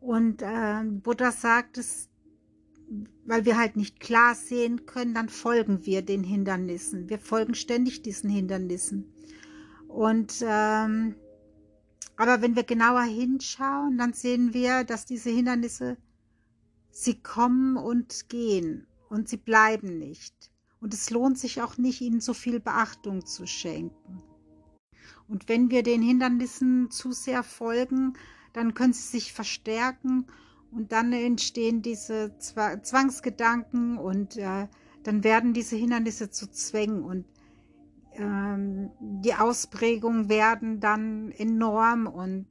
Und 0.00 0.42
äh, 0.42 0.82
Buddha 0.84 1.32
sagt 1.32 1.78
es, 1.78 2.08
weil 3.24 3.44
wir 3.44 3.56
halt 3.56 3.76
nicht 3.76 4.00
klar 4.00 4.34
sehen 4.34 4.86
können, 4.86 5.14
dann 5.14 5.28
folgen 5.28 5.84
wir 5.86 6.02
den 6.02 6.22
Hindernissen. 6.22 7.08
Wir 7.08 7.18
folgen 7.18 7.54
ständig 7.54 8.02
diesen 8.02 8.30
Hindernissen. 8.30 9.12
Und 9.88 10.44
ähm, 10.46 11.16
aber 12.16 12.40
wenn 12.40 12.56
wir 12.56 12.64
genauer 12.64 13.02
hinschauen, 13.02 13.98
dann 13.98 14.14
sehen 14.14 14.54
wir, 14.54 14.84
dass 14.84 15.04
diese 15.04 15.30
Hindernisse, 15.30 15.98
sie 16.90 17.20
kommen 17.20 17.76
und 17.76 18.28
gehen 18.28 18.86
und 19.10 19.28
sie 19.28 19.36
bleiben 19.36 19.98
nicht. 19.98 20.50
Und 20.86 20.94
es 20.94 21.10
lohnt 21.10 21.36
sich 21.36 21.62
auch 21.62 21.78
nicht, 21.78 22.00
ihnen 22.00 22.20
so 22.20 22.32
viel 22.32 22.60
Beachtung 22.60 23.26
zu 23.26 23.44
schenken. 23.44 24.22
Und 25.26 25.48
wenn 25.48 25.68
wir 25.68 25.82
den 25.82 26.00
Hindernissen 26.00 26.92
zu 26.92 27.10
sehr 27.10 27.42
folgen, 27.42 28.12
dann 28.52 28.72
können 28.72 28.92
sie 28.92 29.02
sich 29.02 29.32
verstärken 29.32 30.26
und 30.70 30.92
dann 30.92 31.12
entstehen 31.12 31.82
diese 31.82 32.38
Zwangsgedanken 32.38 33.98
und 33.98 34.36
äh, 34.36 34.68
dann 35.02 35.24
werden 35.24 35.54
diese 35.54 35.74
Hindernisse 35.74 36.30
zu 36.30 36.48
Zwängen 36.52 37.02
und 37.02 37.24
ähm, 38.12 38.92
die 39.00 39.34
Ausprägungen 39.34 40.28
werden 40.28 40.78
dann 40.78 41.32
enorm 41.32 42.06
und 42.06 42.46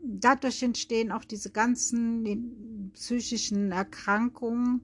dadurch 0.00 0.62
entstehen 0.62 1.10
auch 1.10 1.24
diese 1.24 1.50
ganzen 1.50 2.92
psychischen 2.92 3.72
Erkrankungen. 3.72 4.80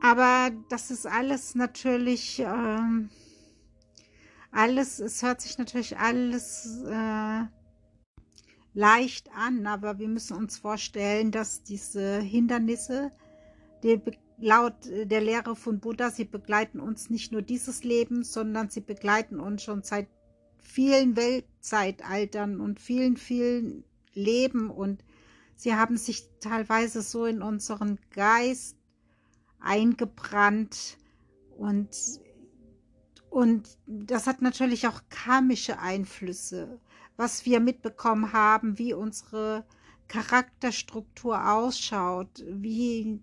Aber 0.00 0.50
das 0.68 0.90
ist 0.90 1.06
alles 1.06 1.54
natürlich, 1.54 2.40
äh, 2.40 2.78
alles, 4.50 5.00
es 5.00 5.22
hört 5.22 5.40
sich 5.40 5.58
natürlich 5.58 5.98
alles 5.98 6.82
äh, 6.86 7.42
leicht 8.74 9.28
an, 9.34 9.66
aber 9.66 9.98
wir 9.98 10.08
müssen 10.08 10.36
uns 10.36 10.56
vorstellen, 10.58 11.32
dass 11.32 11.64
diese 11.64 12.20
Hindernisse, 12.20 13.10
die 13.82 14.00
laut 14.38 14.86
äh, 14.86 15.06
der 15.06 15.20
Lehre 15.20 15.56
von 15.56 15.80
Buddha, 15.80 16.10
sie 16.10 16.24
begleiten 16.24 16.80
uns 16.80 17.10
nicht 17.10 17.32
nur 17.32 17.42
dieses 17.42 17.82
Leben, 17.84 18.22
sondern 18.22 18.70
sie 18.70 18.80
begleiten 18.80 19.40
uns 19.40 19.62
schon 19.64 19.82
seit 19.82 20.08
vielen 20.58 21.16
Weltzeitaltern 21.16 22.60
und 22.60 22.78
vielen, 22.80 23.16
vielen 23.16 23.84
Leben. 24.14 24.70
Und 24.70 25.04
sie 25.56 25.74
haben 25.74 25.96
sich 25.96 26.28
teilweise 26.40 27.02
so 27.02 27.24
in 27.24 27.42
unseren 27.42 27.98
Geist 28.14 28.77
eingebrannt 29.60 30.98
und 31.56 31.88
und 33.30 33.76
das 33.86 34.26
hat 34.26 34.40
natürlich 34.40 34.88
auch 34.88 35.02
karmische 35.10 35.78
Einflüsse, 35.78 36.80
was 37.16 37.44
wir 37.44 37.60
mitbekommen 37.60 38.32
haben, 38.32 38.78
wie 38.78 38.94
unsere 38.94 39.66
Charakterstruktur 40.08 41.52
ausschaut, 41.52 42.42
wie 42.48 43.20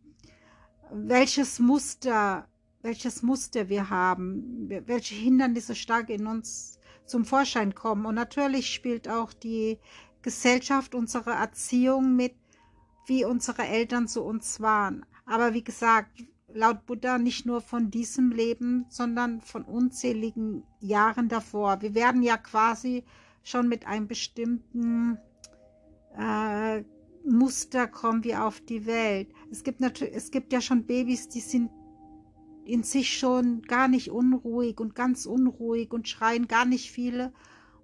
welches 0.91 1.59
Muster, 1.59 2.47
welches 2.83 3.23
Muster 3.23 3.67
wir 3.67 3.89
haben, 3.89 4.69
welche 4.85 5.15
Hindernisse 5.15 5.73
stark 5.73 6.09
in 6.09 6.27
uns 6.27 6.79
zum 7.05 7.25
Vorschein 7.25 7.73
kommen. 7.73 8.05
Und 8.05 8.15
natürlich 8.15 8.73
spielt 8.73 9.09
auch 9.09 9.33
die 9.33 9.79
Gesellschaft, 10.21 10.93
unsere 10.93 11.31
Erziehung 11.31 12.15
mit, 12.15 12.35
wie 13.07 13.25
unsere 13.25 13.63
Eltern 13.63 14.07
zu 14.07 14.23
uns 14.23 14.59
waren. 14.59 15.05
Aber 15.25 15.53
wie 15.53 15.63
gesagt, 15.63 16.23
laut 16.53 16.85
Buddha 16.85 17.17
nicht 17.17 17.45
nur 17.45 17.61
von 17.61 17.91
diesem 17.91 18.31
Leben, 18.31 18.85
sondern 18.89 19.41
von 19.41 19.63
unzähligen 19.63 20.63
Jahren 20.79 21.27
davor. 21.27 21.81
Wir 21.81 21.95
werden 21.95 22.21
ja 22.21 22.37
quasi 22.37 23.03
schon 23.43 23.67
mit 23.67 23.85
einem 23.87 24.07
bestimmten 24.07 25.17
äh, 26.17 26.83
Muster 27.27 27.87
kommen 27.87 28.23
wir 28.23 28.45
auf 28.45 28.61
die 28.61 28.85
Welt. 28.85 29.29
Es 29.51 29.63
gibt 29.63 29.81
natürlich, 29.81 30.15
es 30.15 30.31
gibt 30.31 30.53
ja 30.53 30.61
schon 30.61 30.85
Babys, 30.85 31.27
die 31.27 31.39
sind 31.39 31.71
in 32.65 32.83
sich 32.83 33.17
schon 33.17 33.61
gar 33.63 33.87
nicht 33.87 34.09
unruhig 34.11 34.79
und 34.79 34.95
ganz 34.95 35.25
unruhig 35.25 35.91
und 35.91 36.07
schreien 36.07 36.47
gar 36.47 36.65
nicht 36.65 36.91
viele. 36.91 37.33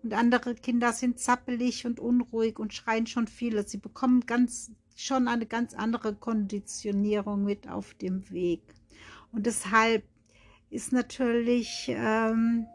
Und 0.03 0.13
andere 0.13 0.55
Kinder 0.55 0.93
sind 0.93 1.19
zappelig 1.19 1.85
und 1.85 1.99
unruhig 1.99 2.57
und 2.57 2.73
schreien 2.73 3.05
schon 3.05 3.27
viele. 3.27 3.67
Sie 3.67 3.77
bekommen 3.77 4.25
ganz, 4.25 4.71
schon 4.95 5.27
eine 5.27 5.45
ganz 5.45 5.73
andere 5.73 6.15
Konditionierung 6.15 7.43
mit 7.43 7.69
auf 7.69 7.93
dem 7.95 8.29
Weg. 8.31 8.61
Und 9.31 9.45
deshalb 9.45 10.03
ist 10.69 10.91
natürlich 10.93 11.85
ähm, 11.89 12.65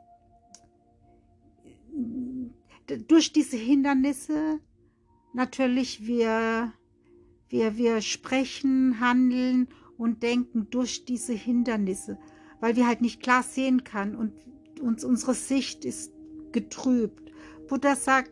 durch 3.08 3.32
diese 3.32 3.56
Hindernisse 3.56 4.60
natürlich 5.32 6.06
wir, 6.06 6.72
wir, 7.48 7.76
wir 7.76 8.00
sprechen, 8.00 9.00
handeln 9.00 9.68
und 9.98 10.22
denken 10.22 10.68
durch 10.70 11.04
diese 11.04 11.32
Hindernisse, 11.32 12.18
weil 12.60 12.76
wir 12.76 12.86
halt 12.86 13.00
nicht 13.00 13.22
klar 13.22 13.42
sehen 13.42 13.84
kann 13.84 14.16
und 14.16 14.32
uns 14.80 15.04
unsere 15.04 15.34
Sicht 15.34 15.84
ist 15.84 16.12
getrübt. 16.52 17.32
Buddha 17.68 17.96
sagt, 17.96 18.30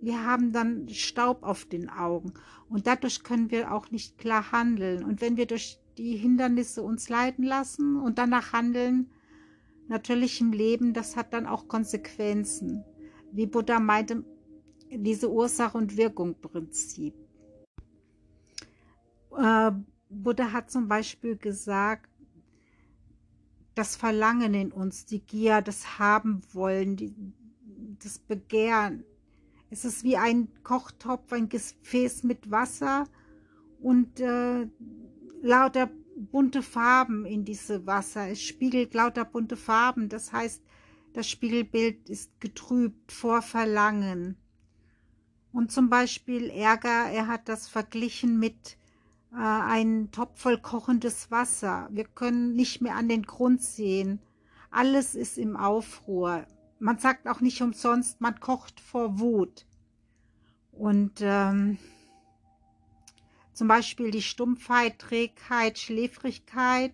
wir 0.00 0.24
haben 0.24 0.52
dann 0.52 0.88
Staub 0.88 1.42
auf 1.42 1.64
den 1.64 1.88
Augen 1.88 2.34
und 2.68 2.86
dadurch 2.86 3.22
können 3.22 3.50
wir 3.50 3.72
auch 3.72 3.90
nicht 3.90 4.18
klar 4.18 4.52
handeln. 4.52 5.04
Und 5.04 5.20
wenn 5.20 5.36
wir 5.36 5.46
durch 5.46 5.78
die 5.98 6.16
Hindernisse 6.16 6.82
uns 6.82 7.08
leiten 7.08 7.44
lassen 7.44 7.96
und 7.96 8.18
danach 8.18 8.52
handeln, 8.52 9.10
natürlich 9.88 10.40
im 10.40 10.52
Leben, 10.52 10.92
das 10.92 11.16
hat 11.16 11.32
dann 11.32 11.46
auch 11.46 11.68
Konsequenzen. 11.68 12.84
Wie 13.32 13.46
Buddha 13.46 13.80
meinte, 13.80 14.24
diese 14.90 15.30
Ursache- 15.30 15.78
und 15.78 15.96
Wirkung-Prinzip. 15.96 17.14
Äh, 19.36 19.72
Buddha 20.08 20.52
hat 20.52 20.70
zum 20.70 20.88
Beispiel 20.88 21.36
gesagt, 21.36 22.10
das 23.74 23.94
Verlangen 23.96 24.54
in 24.54 24.72
uns, 24.72 25.04
die 25.04 25.20
Gier, 25.20 25.60
das 25.60 25.98
Haben 25.98 26.40
wollen, 26.52 26.96
die, 26.96 27.14
das 28.02 28.18
Begehren. 28.18 29.04
Es 29.70 29.84
ist 29.84 30.04
wie 30.04 30.16
ein 30.16 30.48
Kochtopf, 30.62 31.32
ein 31.32 31.48
Gefäß 31.48 32.22
mit 32.22 32.50
Wasser 32.50 33.06
und 33.80 34.20
äh, 34.20 34.68
lauter 35.42 35.90
bunte 36.16 36.62
Farben 36.62 37.26
in 37.26 37.44
diese 37.44 37.86
Wasser. 37.86 38.28
Es 38.28 38.42
spiegelt 38.42 38.94
lauter 38.94 39.24
bunte 39.24 39.56
Farben. 39.56 40.08
Das 40.08 40.32
heißt, 40.32 40.62
das 41.12 41.28
Spiegelbild 41.28 42.08
ist 42.08 42.40
getrübt 42.40 43.12
vor 43.12 43.42
Verlangen. 43.42 44.36
Und 45.52 45.72
zum 45.72 45.88
Beispiel 45.88 46.50
Ärger, 46.50 47.10
er 47.10 47.26
hat 47.26 47.48
das 47.48 47.68
verglichen 47.68 48.38
mit 48.38 48.76
äh, 49.32 49.36
einem 49.36 50.10
Topf 50.10 50.40
voll 50.40 50.58
kochendes 50.58 51.30
Wasser. 51.30 51.88
Wir 51.90 52.04
können 52.04 52.54
nicht 52.54 52.82
mehr 52.82 52.96
an 52.96 53.08
den 53.08 53.22
Grund 53.22 53.62
sehen. 53.62 54.20
Alles 54.70 55.14
ist 55.14 55.38
im 55.38 55.56
Aufruhr. 55.56 56.46
Man 56.78 56.98
sagt 56.98 57.26
auch 57.26 57.40
nicht 57.40 57.62
umsonst, 57.62 58.20
man 58.20 58.38
kocht 58.40 58.80
vor 58.80 59.18
Wut. 59.18 59.66
Und 60.72 61.20
ähm, 61.20 61.78
zum 63.52 63.68
Beispiel 63.68 64.10
die 64.10 64.22
Stumpfheit, 64.22 64.98
Trägheit, 64.98 65.78
Schläfrigkeit. 65.78 66.92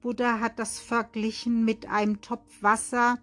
Buddha 0.00 0.38
hat 0.38 0.58
das 0.58 0.78
verglichen 0.78 1.64
mit 1.64 1.88
einem 1.88 2.20
Topf 2.20 2.62
Wasser 2.62 3.18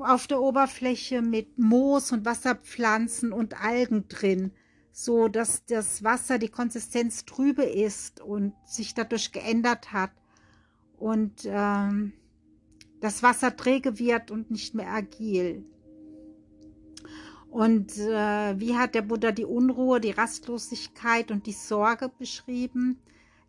auf 0.00 0.26
der 0.26 0.40
Oberfläche 0.40 1.22
mit 1.22 1.58
Moos 1.58 2.12
und 2.12 2.24
Wasserpflanzen 2.24 3.32
und 3.32 3.62
Algen 3.62 4.08
drin, 4.08 4.52
so 4.92 5.28
dass 5.28 5.64
das 5.66 6.02
Wasser 6.02 6.38
die 6.38 6.48
Konsistenz 6.48 7.24
trübe 7.24 7.62
ist 7.62 8.20
und 8.20 8.54
sich 8.66 8.94
dadurch 8.94 9.32
geändert 9.32 9.92
hat 9.92 10.10
und 10.98 11.42
ähm, 11.44 12.12
das 13.00 13.22
Wasser 13.22 13.56
träge 13.56 13.98
wird 13.98 14.30
und 14.30 14.50
nicht 14.50 14.74
mehr 14.74 14.92
agil. 14.92 15.64
Und 17.50 17.96
äh, 17.96 18.60
wie 18.60 18.76
hat 18.76 18.94
der 18.94 19.02
Buddha 19.02 19.32
die 19.32 19.44
Unruhe, 19.44 20.00
die 20.00 20.10
Rastlosigkeit 20.10 21.30
und 21.30 21.46
die 21.46 21.52
Sorge 21.52 22.10
beschrieben? 22.18 22.98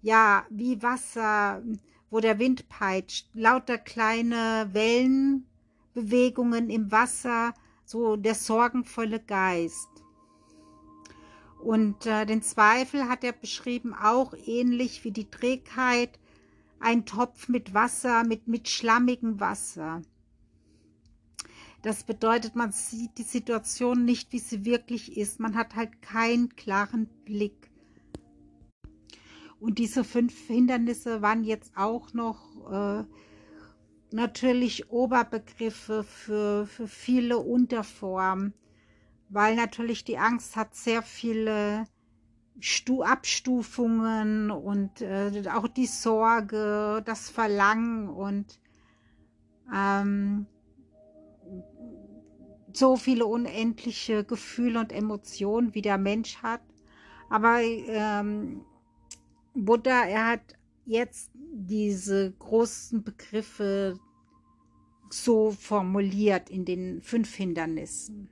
Ja, 0.01 0.45
wie 0.49 0.81
Wasser, 0.81 1.61
wo 2.09 2.19
der 2.19 2.39
Wind 2.39 2.69
peitscht, 2.69 3.27
lauter 3.33 3.77
kleine 3.77 4.69
Wellenbewegungen 4.71 6.69
im 6.69 6.91
Wasser, 6.91 7.53
so 7.83 8.15
der 8.15 8.35
sorgenvolle 8.35 9.19
Geist. 9.19 9.89
Und 11.61 12.05
äh, 12.05 12.25
den 12.25 12.41
Zweifel 12.41 13.09
hat 13.09 13.25
er 13.25 13.33
beschrieben, 13.33 13.93
auch 13.93 14.33
ähnlich 14.45 15.03
wie 15.03 15.11
die 15.11 15.29
Trägheit, 15.29 16.17
ein 16.79 17.05
Topf 17.05 17.47
mit 17.47 17.73
Wasser, 17.73 18.23
mit, 18.23 18.47
mit 18.47 18.69
schlammigem 18.69 19.39
Wasser. 19.39 20.01
Das 21.81 22.03
bedeutet, 22.03 22.55
man 22.55 22.71
sieht 22.71 23.17
die 23.17 23.23
Situation 23.23 24.03
nicht, 24.03 24.33
wie 24.33 24.39
sie 24.39 24.65
wirklich 24.65 25.15
ist. 25.15 25.39
Man 25.39 25.55
hat 25.55 25.75
halt 25.75 26.01
keinen 26.01 26.55
klaren 26.55 27.07
Blick. 27.23 27.71
Und 29.59 29.77
diese 29.77 30.03
fünf 30.03 30.47
Hindernisse 30.47 31.21
waren 31.21 31.43
jetzt 31.43 31.75
auch 31.75 32.13
noch 32.13 32.71
äh, 32.71 33.05
natürlich 34.11 34.89
Oberbegriffe 34.89 36.03
für, 36.03 36.65
für 36.65 36.87
viele 36.87 37.37
Unterformen, 37.37 38.53
weil 39.29 39.55
natürlich 39.55 40.03
die 40.03 40.17
Angst 40.17 40.55
hat 40.55 40.75
sehr 40.75 41.01
viele 41.01 41.85
Stu 42.59 43.03
Abstufungen 43.03 44.51
und 44.51 45.01
äh, 45.01 45.43
auch 45.53 45.67
die 45.67 45.85
Sorge, 45.85 47.01
das 47.05 47.29
Verlangen 47.29 48.09
und 48.09 48.59
ähm, 49.73 50.45
so 52.73 52.97
viele 52.97 53.25
unendliche 53.25 54.23
Gefühle 54.23 54.79
und 54.79 54.91
Emotionen, 54.91 55.73
wie 55.73 55.81
der 55.81 55.97
Mensch 55.97 56.37
hat. 56.37 56.61
Aber 57.29 57.61
ähm, 57.61 58.65
Buddha, 59.53 60.03
er 60.05 60.27
hat 60.27 60.55
jetzt 60.85 61.31
diese 61.35 62.31
großen 62.31 63.03
Begriffe 63.03 63.99
so 65.09 65.51
formuliert 65.51 66.49
in 66.49 66.65
den 66.65 67.01
fünf 67.01 67.33
Hindernissen. 67.35 68.29